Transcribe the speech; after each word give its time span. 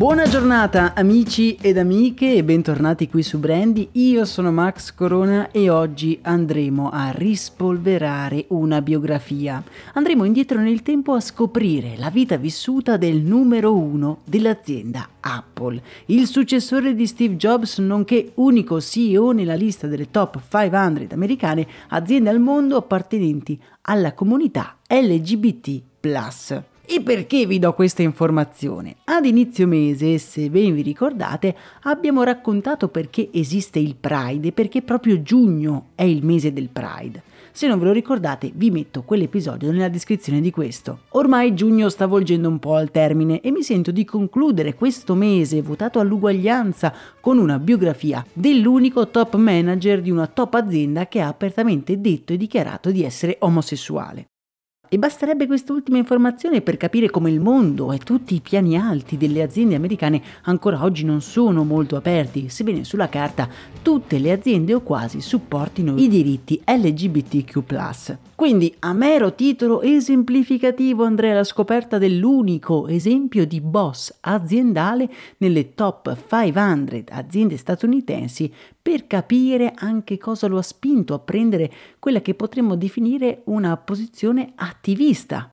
Buona 0.00 0.26
giornata 0.26 0.94
amici 0.94 1.58
ed 1.60 1.76
amiche 1.76 2.32
e 2.32 2.42
bentornati 2.42 3.06
qui 3.06 3.22
su 3.22 3.38
Brandy. 3.38 3.86
Io 3.92 4.24
sono 4.24 4.50
Max 4.50 4.94
Corona 4.94 5.50
e 5.50 5.68
oggi 5.68 6.18
andremo 6.22 6.88
a 6.88 7.10
rispolverare 7.10 8.46
una 8.48 8.80
biografia. 8.80 9.62
Andremo 9.92 10.24
indietro 10.24 10.58
nel 10.58 10.80
tempo 10.80 11.12
a 11.12 11.20
scoprire 11.20 11.98
la 11.98 12.08
vita 12.08 12.38
vissuta 12.38 12.96
del 12.96 13.18
numero 13.18 13.76
uno 13.76 14.20
dell'azienda 14.24 15.06
Apple, 15.20 15.82
il 16.06 16.26
successore 16.26 16.94
di 16.94 17.06
Steve 17.06 17.36
Jobs 17.36 17.76
nonché 17.76 18.32
unico 18.36 18.80
CEO 18.80 19.32
nella 19.32 19.54
lista 19.54 19.86
delle 19.86 20.10
top 20.10 20.40
500 20.48 21.12
americane 21.12 21.66
aziende 21.88 22.30
al 22.30 22.40
mondo 22.40 22.78
appartenenti 22.78 23.60
alla 23.82 24.14
comunità 24.14 24.78
LGBT+. 24.88 25.82
E 26.92 27.02
perché 27.02 27.46
vi 27.46 27.60
do 27.60 27.72
questa 27.72 28.02
informazione? 28.02 28.96
Ad 29.04 29.24
inizio 29.24 29.68
mese, 29.68 30.18
se 30.18 30.50
ben 30.50 30.74
vi 30.74 30.82
ricordate, 30.82 31.54
abbiamo 31.82 32.24
raccontato 32.24 32.88
perché 32.88 33.28
esiste 33.32 33.78
il 33.78 33.94
Pride 33.94 34.48
e 34.48 34.50
perché 34.50 34.82
proprio 34.82 35.22
giugno 35.22 35.90
è 35.94 36.02
il 36.02 36.24
mese 36.24 36.52
del 36.52 36.68
Pride. 36.68 37.22
Se 37.52 37.68
non 37.68 37.78
ve 37.78 37.84
lo 37.84 37.92
ricordate, 37.92 38.50
vi 38.52 38.72
metto 38.72 39.02
quell'episodio 39.02 39.70
nella 39.70 39.88
descrizione 39.88 40.40
di 40.40 40.50
questo. 40.50 41.02
Ormai 41.10 41.54
giugno 41.54 41.88
sta 41.90 42.06
volgendo 42.06 42.48
un 42.48 42.58
po' 42.58 42.74
al 42.74 42.90
termine 42.90 43.40
e 43.40 43.52
mi 43.52 43.62
sento 43.62 43.92
di 43.92 44.04
concludere 44.04 44.74
questo 44.74 45.14
mese 45.14 45.62
votato 45.62 46.00
all'uguaglianza 46.00 46.92
con 47.20 47.38
una 47.38 47.60
biografia 47.60 48.26
dell'unico 48.32 49.10
top 49.10 49.36
manager 49.36 50.00
di 50.00 50.10
una 50.10 50.26
top 50.26 50.54
azienda 50.54 51.06
che 51.06 51.20
ha 51.20 51.28
apertamente 51.28 52.00
detto 52.00 52.32
e 52.32 52.36
dichiarato 52.36 52.90
di 52.90 53.04
essere 53.04 53.36
omosessuale. 53.38 54.24
E 54.92 54.98
basterebbe 54.98 55.46
quest'ultima 55.46 55.98
informazione 55.98 56.62
per 56.62 56.76
capire 56.76 57.10
come 57.10 57.30
il 57.30 57.38
mondo 57.38 57.92
e 57.92 57.98
tutti 57.98 58.34
i 58.34 58.40
piani 58.40 58.76
alti 58.76 59.16
delle 59.16 59.40
aziende 59.40 59.76
americane 59.76 60.20
ancora 60.42 60.82
oggi 60.82 61.04
non 61.04 61.20
sono 61.20 61.62
molto 61.62 61.94
aperti, 61.94 62.48
sebbene 62.48 62.82
sulla 62.82 63.08
carta 63.08 63.48
tutte 63.82 64.18
le 64.18 64.32
aziende 64.32 64.74
o 64.74 64.80
quasi 64.80 65.20
supportino 65.20 65.96
i 65.96 66.08
diritti 66.08 66.60
LGBTQ. 66.66 68.16
Quindi, 68.34 68.74
a 68.80 68.92
mero 68.92 69.34
titolo 69.34 69.80
esemplificativo, 69.80 71.04
andrei 71.04 71.30
alla 71.30 71.44
scoperta 71.44 71.96
dell'unico 71.96 72.88
esempio 72.88 73.46
di 73.46 73.60
boss 73.60 74.12
aziendale 74.18 75.08
nelle 75.36 75.74
top 75.74 76.16
500 76.16 77.12
aziende 77.12 77.56
statunitensi 77.56 78.52
per 78.82 79.06
capire 79.06 79.74
anche 79.76 80.16
cosa 80.16 80.46
lo 80.46 80.56
ha 80.56 80.62
spinto 80.62 81.12
a 81.12 81.18
prendere 81.18 81.70
quella 81.98 82.22
che 82.22 82.34
potremmo 82.34 82.76
definire 82.76 83.42
una 83.44 83.76
posizione 83.76 84.52
attivista. 84.80 85.50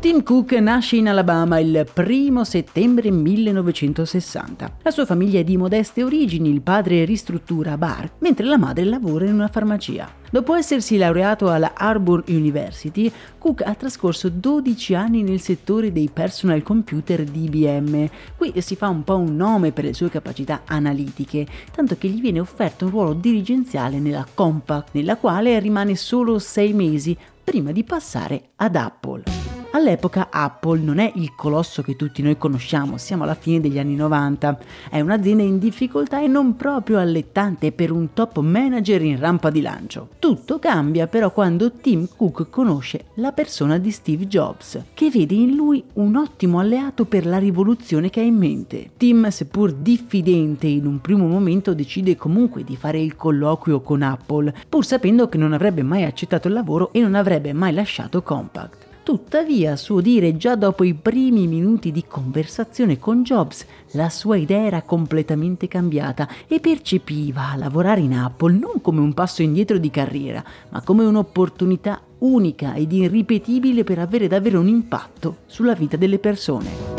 Tim 0.00 0.22
Cook 0.24 0.52
nasce 0.52 0.96
in 0.96 1.08
Alabama 1.08 1.60
il 1.60 1.86
1 1.94 2.44
settembre 2.44 3.10
1960. 3.10 4.78
La 4.82 4.90
sua 4.90 5.06
famiglia 5.06 5.38
è 5.38 5.44
di 5.44 5.56
modeste 5.56 6.02
origini, 6.02 6.50
il 6.50 6.62
padre 6.62 7.04
ristruttura 7.04 7.78
bar, 7.78 8.10
mentre 8.18 8.46
la 8.46 8.58
madre 8.58 8.84
lavora 8.84 9.26
in 9.26 9.34
una 9.34 9.48
farmacia. 9.48 10.17
Dopo 10.30 10.54
essersi 10.54 10.98
laureato 10.98 11.50
alla 11.50 11.72
Harvard 11.74 12.28
University, 12.28 13.10
Cook 13.38 13.62
ha 13.62 13.74
trascorso 13.74 14.28
12 14.28 14.94
anni 14.94 15.22
nel 15.22 15.40
settore 15.40 15.90
dei 15.90 16.10
personal 16.12 16.62
computer 16.62 17.24
di 17.24 17.44
IBM. 17.44 18.08
Qui 18.36 18.52
si 18.60 18.76
fa 18.76 18.88
un 18.88 19.04
po' 19.04 19.16
un 19.16 19.34
nome 19.36 19.72
per 19.72 19.84
le 19.84 19.94
sue 19.94 20.10
capacità 20.10 20.62
analitiche, 20.66 21.46
tanto 21.74 21.96
che 21.96 22.08
gli 22.08 22.20
viene 22.20 22.40
offerto 22.40 22.84
un 22.84 22.90
ruolo 22.90 23.14
dirigenziale 23.14 23.98
nella 24.00 24.26
Compaq, 24.32 24.88
nella 24.92 25.16
quale 25.16 25.58
rimane 25.60 25.96
solo 25.96 26.38
6 26.38 26.72
mesi 26.74 27.16
prima 27.42 27.72
di 27.72 27.82
passare 27.82 28.50
ad 28.56 28.76
Apple. 28.76 29.37
All'epoca 29.78 30.26
Apple 30.32 30.80
non 30.80 30.98
è 30.98 31.12
il 31.14 31.36
colosso 31.36 31.82
che 31.82 31.94
tutti 31.94 32.20
noi 32.20 32.36
conosciamo, 32.36 32.98
siamo 32.98 33.22
alla 33.22 33.36
fine 33.36 33.60
degli 33.60 33.78
anni 33.78 33.94
90, 33.94 34.58
è 34.90 35.00
un'azienda 35.00 35.44
in 35.44 35.60
difficoltà 35.60 36.20
e 36.20 36.26
non 36.26 36.56
proprio 36.56 36.98
allettante 36.98 37.70
per 37.70 37.92
un 37.92 38.12
top 38.12 38.40
manager 38.40 39.00
in 39.02 39.20
rampa 39.20 39.50
di 39.50 39.60
lancio. 39.60 40.08
Tutto 40.18 40.58
cambia 40.58 41.06
però 41.06 41.30
quando 41.30 41.70
Tim 41.70 42.08
Cook 42.16 42.50
conosce 42.50 43.04
la 43.14 43.30
persona 43.30 43.78
di 43.78 43.92
Steve 43.92 44.26
Jobs, 44.26 44.82
che 44.94 45.10
vede 45.10 45.34
in 45.34 45.54
lui 45.54 45.84
un 45.92 46.16
ottimo 46.16 46.58
alleato 46.58 47.04
per 47.04 47.24
la 47.24 47.38
rivoluzione 47.38 48.10
che 48.10 48.18
ha 48.18 48.24
in 48.24 48.34
mente. 48.34 48.90
Tim, 48.96 49.28
seppur 49.28 49.70
diffidente 49.70 50.66
in 50.66 50.86
un 50.86 51.00
primo 51.00 51.28
momento, 51.28 51.72
decide 51.72 52.16
comunque 52.16 52.64
di 52.64 52.74
fare 52.74 53.00
il 53.00 53.14
colloquio 53.14 53.80
con 53.80 54.02
Apple, 54.02 54.52
pur 54.68 54.84
sapendo 54.84 55.28
che 55.28 55.38
non 55.38 55.52
avrebbe 55.52 55.84
mai 55.84 56.02
accettato 56.02 56.48
il 56.48 56.54
lavoro 56.54 56.92
e 56.92 57.00
non 57.00 57.14
avrebbe 57.14 57.52
mai 57.52 57.72
lasciato 57.72 58.24
Compact. 58.24 58.87
Tuttavia, 59.08 59.72
a 59.72 59.76
suo 59.76 60.02
dire, 60.02 60.36
già 60.36 60.54
dopo 60.54 60.84
i 60.84 60.92
primi 60.92 61.46
minuti 61.46 61.90
di 61.90 62.04
conversazione 62.06 62.98
con 62.98 63.22
Jobs, 63.22 63.64
la 63.92 64.10
sua 64.10 64.36
idea 64.36 64.66
era 64.66 64.82
completamente 64.82 65.66
cambiata 65.66 66.28
e 66.46 66.60
percepiva 66.60 67.54
lavorare 67.56 68.02
in 68.02 68.12
Apple 68.12 68.58
non 68.58 68.82
come 68.82 69.00
un 69.00 69.14
passo 69.14 69.40
indietro 69.40 69.78
di 69.78 69.88
carriera, 69.88 70.44
ma 70.68 70.82
come 70.82 71.06
un'opportunità 71.06 72.02
unica 72.18 72.74
ed 72.74 72.92
irripetibile 72.92 73.82
per 73.82 73.98
avere 73.98 74.28
davvero 74.28 74.60
un 74.60 74.68
impatto 74.68 75.38
sulla 75.46 75.72
vita 75.72 75.96
delle 75.96 76.18
persone. 76.18 76.97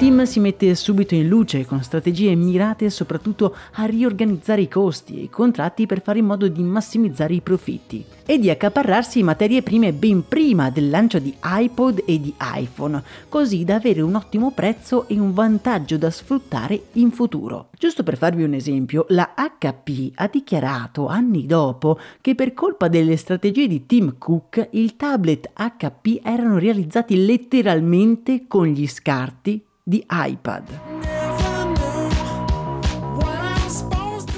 Tim 0.00 0.22
si 0.22 0.40
mette 0.40 0.74
subito 0.76 1.14
in 1.14 1.28
luce 1.28 1.66
con 1.66 1.82
strategie 1.82 2.34
mirate 2.34 2.88
soprattutto 2.88 3.54
a 3.72 3.84
riorganizzare 3.84 4.62
i 4.62 4.68
costi 4.68 5.18
e 5.18 5.24
i 5.24 5.28
contratti 5.28 5.84
per 5.84 6.00
fare 6.00 6.20
in 6.20 6.24
modo 6.24 6.48
di 6.48 6.62
massimizzare 6.62 7.34
i 7.34 7.42
profitti 7.42 8.02
e 8.24 8.38
di 8.38 8.48
accaparrarsi 8.48 9.22
materie 9.22 9.60
prime 9.60 9.92
ben 9.92 10.26
prima 10.26 10.70
del 10.70 10.88
lancio 10.88 11.18
di 11.18 11.34
iPod 11.44 12.04
e 12.06 12.18
di 12.18 12.32
iPhone, 12.38 13.02
così 13.28 13.62
da 13.62 13.74
avere 13.74 14.00
un 14.00 14.14
ottimo 14.14 14.52
prezzo 14.52 15.06
e 15.06 15.20
un 15.20 15.34
vantaggio 15.34 15.98
da 15.98 16.10
sfruttare 16.10 16.84
in 16.92 17.10
futuro. 17.10 17.68
Giusto 17.78 18.02
per 18.02 18.16
farvi 18.16 18.42
un 18.42 18.54
esempio, 18.54 19.04
la 19.08 19.34
HP 19.34 20.12
ha 20.14 20.28
dichiarato 20.28 21.08
anni 21.08 21.44
dopo 21.44 21.98
che 22.22 22.34
per 22.34 22.54
colpa 22.54 22.88
delle 22.88 23.18
strategie 23.18 23.68
di 23.68 23.84
Tim 23.84 24.16
Cook 24.16 24.68
il 24.70 24.96
tablet 24.96 25.50
HP 25.52 26.20
erano 26.22 26.56
realizzati 26.56 27.22
letteralmente 27.22 28.46
con 28.48 28.66
gli 28.66 28.88
scarti 28.88 29.64
di 29.82 30.04
iPad. 30.08 30.80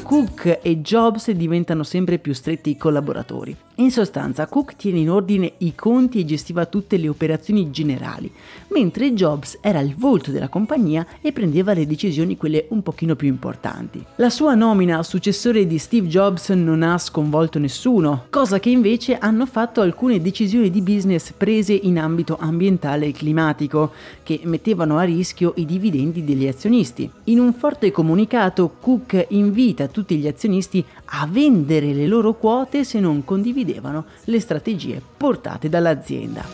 Cook 0.02 0.58
e 0.62 0.80
Jobs 0.82 1.30
diventano 1.30 1.82
sempre 1.84 2.18
più 2.18 2.34
stretti 2.34 2.76
collaboratori. 2.76 3.56
In 3.76 3.90
sostanza, 3.90 4.46
Cook 4.48 4.76
tiene 4.76 4.98
in 4.98 5.08
ordine 5.08 5.54
i 5.58 5.74
conti 5.74 6.20
e 6.20 6.26
gestiva 6.26 6.66
tutte 6.66 6.98
le 6.98 7.08
operazioni 7.08 7.70
generali, 7.70 8.30
mentre 8.68 9.14
Jobs 9.14 9.58
era 9.62 9.80
il 9.80 9.94
volto 9.96 10.30
della 10.30 10.48
compagnia 10.48 11.06
e 11.22 11.32
prendeva 11.32 11.72
le 11.72 11.86
decisioni 11.86 12.36
quelle 12.36 12.66
un 12.68 12.82
pochino 12.82 13.16
più 13.16 13.28
importanti. 13.28 14.04
La 14.16 14.28
sua 14.28 14.54
nomina 14.54 14.98
a 14.98 15.02
successore 15.02 15.66
di 15.66 15.78
Steve 15.78 16.06
Jobs 16.08 16.50
non 16.50 16.82
ha 16.82 16.98
sconvolto 16.98 17.58
nessuno, 17.58 18.26
cosa 18.28 18.60
che 18.60 18.68
invece 18.68 19.16
hanno 19.16 19.46
fatto 19.46 19.80
alcune 19.80 20.20
decisioni 20.20 20.70
di 20.70 20.82
business 20.82 21.32
prese 21.32 21.72
in 21.72 21.98
ambito 21.98 22.36
ambientale 22.38 23.06
e 23.06 23.12
climatico, 23.12 23.92
che 24.22 24.40
mettevano 24.44 24.98
a 24.98 25.02
rischio 25.04 25.54
i 25.56 25.64
dividendi 25.64 26.24
degli 26.24 26.46
azionisti. 26.46 27.10
In 27.24 27.40
un 27.40 27.54
forte 27.54 27.90
comunicato, 27.90 28.76
Cook 28.80 29.28
invita 29.30 29.88
tutti 29.88 30.16
gli 30.16 30.26
azionisti 30.26 30.84
a 31.14 31.26
vendere 31.26 31.94
le 31.94 32.06
loro 32.06 32.34
quote 32.34 32.84
se 32.84 33.00
non 33.00 33.24
condividevano 33.62 34.04
le 34.24 34.40
strategie 34.40 35.02
portate 35.16 35.68
dall'azienda. 35.68 36.44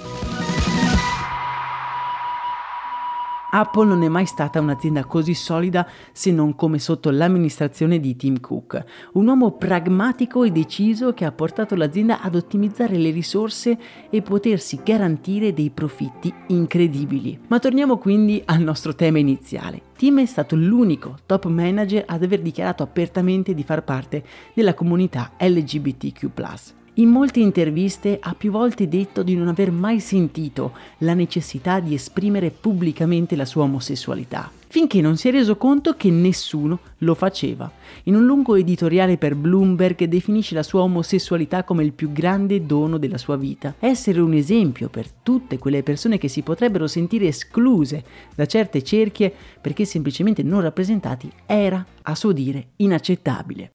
Apple 3.51 3.87
non 3.87 4.03
è 4.03 4.09
mai 4.09 4.27
stata 4.27 4.61
un'azienda 4.61 5.07
così 5.07 5.33
solida 5.33 5.89
se 6.13 6.31
non 6.31 6.55
come 6.55 6.79
sotto 6.79 7.09
l'amministrazione 7.11 7.99
di 7.99 8.15
Tim 8.15 8.41
Cook, 8.41 8.85
un 9.15 9.27
uomo 9.27 9.53
pragmatico 9.53 10.45
e 10.45 10.51
deciso 10.51 11.15
che 11.15 11.25
ha 11.25 11.33
portato 11.33 11.75
l'azienda 11.75 12.21
ad 12.21 12.35
ottimizzare 12.35 12.99
le 12.99 13.11
risorse 13.11 13.79
e 14.11 14.21
potersi 14.21 14.81
garantire 14.85 15.55
dei 15.55 15.71
profitti 15.71 16.31
incredibili. 16.49 17.41
Ma 17.47 17.59
torniamo 17.59 17.97
quindi 17.97 18.43
al 18.45 18.61
nostro 18.61 18.95
tema 18.95 19.19
iniziale. 19.19 19.81
Tim 19.97 20.21
è 20.21 20.27
stato 20.27 20.55
l'unico 20.55 21.17
top 21.25 21.47
manager 21.47 22.05
ad 22.07 22.23
aver 22.23 22.43
dichiarato 22.43 22.83
apertamente 22.83 23.55
di 23.55 23.65
far 23.65 23.83
parte 23.83 24.23
della 24.53 24.75
comunità 24.75 25.33
LGBTQ. 25.39 26.78
In 26.99 27.11
molte 27.11 27.39
interviste 27.39 28.19
ha 28.21 28.35
più 28.35 28.50
volte 28.50 28.89
detto 28.89 29.23
di 29.23 29.37
non 29.37 29.47
aver 29.47 29.71
mai 29.71 30.00
sentito 30.00 30.73
la 30.99 31.15
necessità 31.15 31.79
di 31.79 31.95
esprimere 31.95 32.50
pubblicamente 32.50 33.37
la 33.37 33.45
sua 33.45 33.62
omosessualità, 33.62 34.50
finché 34.67 35.00
non 35.00 35.17
si 35.17 35.29
è 35.29 35.31
reso 35.31 35.56
conto 35.56 35.95
che 35.95 36.11
nessuno 36.11 36.81
lo 36.99 37.15
faceva. 37.15 37.71
In 38.05 38.17
un 38.17 38.27
lungo 38.27 38.56
editoriale 38.56 39.17
per 39.17 39.37
Bloomberg 39.37 40.06
definisce 40.06 40.56
la 40.56 40.65
sua 40.65 40.81
omosessualità 40.81 41.62
come 41.62 41.85
il 41.85 41.93
più 41.93 42.11
grande 42.11 42.67
dono 42.67 42.99
della 42.99 43.17
sua 43.17 43.37
vita, 43.37 43.77
essere 43.79 44.19
un 44.19 44.33
esempio 44.33 44.89
per 44.89 45.09
tutte 45.09 45.56
quelle 45.56 45.85
persone 45.85 46.19
che 46.19 46.27
si 46.27 46.43
potrebbero 46.43 46.89
sentire 46.89 47.29
escluse 47.29 48.03
da 48.35 48.45
certe 48.47 48.83
cerchie 48.83 49.33
perché 49.61 49.85
semplicemente 49.85 50.43
non 50.43 50.62
rappresentati 50.62 51.31
era, 51.47 51.87
a 52.03 52.15
suo 52.17 52.33
dire, 52.33 52.71
inaccettabile. 52.79 53.71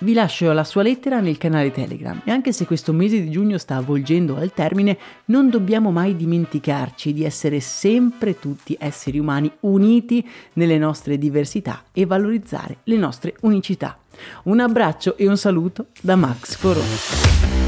Vi 0.00 0.12
lascio 0.12 0.52
la 0.52 0.62
sua 0.62 0.84
lettera 0.84 1.18
nel 1.18 1.38
canale 1.38 1.72
Telegram 1.72 2.20
e 2.24 2.30
anche 2.30 2.52
se 2.52 2.66
questo 2.66 2.92
mese 2.92 3.20
di 3.20 3.30
giugno 3.30 3.58
sta 3.58 3.74
avvolgendo 3.74 4.36
al 4.36 4.52
termine, 4.52 4.96
non 5.26 5.50
dobbiamo 5.50 5.90
mai 5.90 6.14
dimenticarci 6.14 7.12
di 7.12 7.24
essere 7.24 7.58
sempre 7.58 8.38
tutti 8.38 8.76
esseri 8.78 9.18
umani 9.18 9.50
uniti 9.60 10.24
nelle 10.52 10.78
nostre 10.78 11.18
diversità 11.18 11.82
e 11.92 12.06
valorizzare 12.06 12.78
le 12.84 12.96
nostre 12.96 13.34
unicità. 13.40 13.98
Un 14.44 14.60
abbraccio 14.60 15.16
e 15.16 15.26
un 15.26 15.36
saluto 15.36 15.86
da 16.00 16.14
Max 16.14 16.56
Corona. 16.58 17.67